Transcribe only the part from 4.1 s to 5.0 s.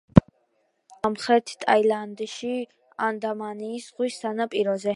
სანაპიროზე.